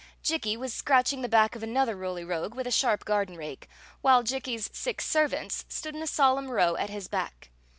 Jikki 0.23 0.57
was 0.57 0.73
scratching 0.73 1.21
the 1.21 1.29
back 1.29 1.55
of 1.55 1.61
another 1.61 1.95
Roly 1.95 2.23
Rogue 2.25 2.55
with 2.55 2.65
a 2.65 2.71
sharp 2.71 3.05
garden 3.05 3.35
rake, 3.37 3.67
while 4.01 4.23
Jikki's 4.23 4.67
six 4.73 5.05
servants 5.05 5.63
stood 5.69 5.95
in 5.95 6.01
a 6.01 6.07
solemn 6.07 6.49
row 6.49 6.75
at 6.75 6.89
his 6.89 7.07
back. 7.07 7.51